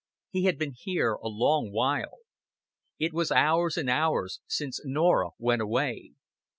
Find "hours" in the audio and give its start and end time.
3.31-3.77, 3.87-4.39